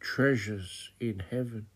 [0.00, 1.66] treasures in heaven.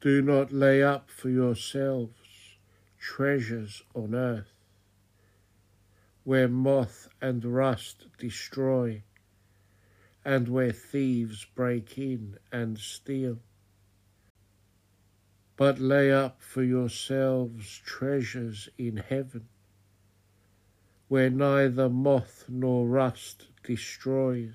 [0.00, 2.56] Do not lay up for yourselves
[2.98, 4.52] treasures on earth,
[6.24, 9.02] where moth and rust destroy,
[10.24, 13.38] and where thieves break in and steal.
[15.56, 19.48] But lay up for yourselves treasures in heaven,
[21.08, 24.54] where neither moth nor rust destroys,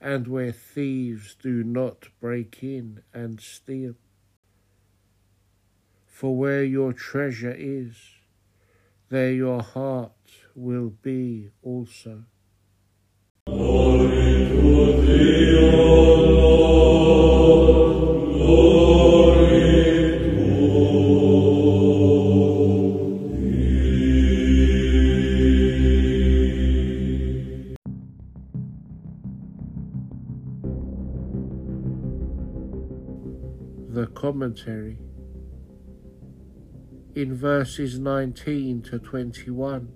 [0.00, 3.94] and where thieves do not break in and steal.
[6.06, 7.96] For where your treasure is,
[9.08, 10.12] there your heart
[10.54, 12.24] will be also.
[33.94, 34.98] The Commentary
[37.14, 39.92] in verses 19 to 21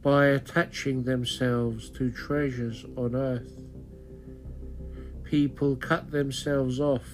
[0.00, 3.52] by attaching themselves to treasures on earth.
[5.22, 7.04] People cut themselves off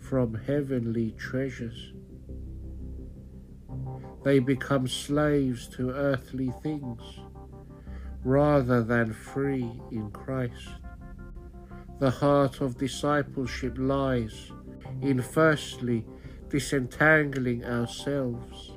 [0.00, 1.92] from heavenly treasures.
[4.24, 7.02] They become slaves to earthly things
[8.24, 10.70] rather than free in Christ.
[11.98, 14.52] The heart of discipleship lies
[15.02, 16.04] in firstly
[16.48, 18.72] disentangling ourselves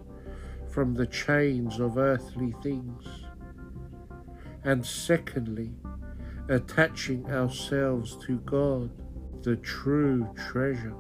[0.70, 3.06] from the chains of earthly things,
[4.64, 5.72] and secondly,
[6.48, 8.90] attaching ourselves to God,
[9.44, 10.96] the true treasure.